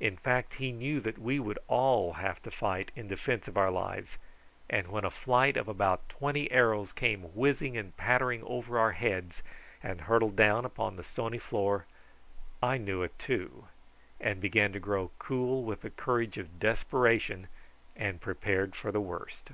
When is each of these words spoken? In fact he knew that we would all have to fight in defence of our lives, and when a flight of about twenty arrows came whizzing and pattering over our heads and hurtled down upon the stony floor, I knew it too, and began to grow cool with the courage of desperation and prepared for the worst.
In 0.00 0.16
fact 0.16 0.54
he 0.54 0.72
knew 0.72 1.00
that 1.00 1.18
we 1.18 1.38
would 1.38 1.58
all 1.68 2.14
have 2.14 2.42
to 2.44 2.50
fight 2.50 2.90
in 2.96 3.08
defence 3.08 3.46
of 3.46 3.58
our 3.58 3.70
lives, 3.70 4.16
and 4.70 4.88
when 4.88 5.04
a 5.04 5.10
flight 5.10 5.58
of 5.58 5.68
about 5.68 6.08
twenty 6.08 6.50
arrows 6.50 6.94
came 6.94 7.34
whizzing 7.34 7.76
and 7.76 7.94
pattering 7.98 8.42
over 8.44 8.78
our 8.78 8.92
heads 8.92 9.42
and 9.82 10.00
hurtled 10.00 10.34
down 10.34 10.64
upon 10.64 10.96
the 10.96 11.04
stony 11.04 11.36
floor, 11.36 11.84
I 12.62 12.78
knew 12.78 13.02
it 13.02 13.18
too, 13.18 13.66
and 14.18 14.40
began 14.40 14.72
to 14.72 14.80
grow 14.80 15.10
cool 15.18 15.62
with 15.62 15.82
the 15.82 15.90
courage 15.90 16.38
of 16.38 16.58
desperation 16.58 17.46
and 17.94 18.18
prepared 18.18 18.74
for 18.74 18.90
the 18.90 18.98
worst. 19.02 19.50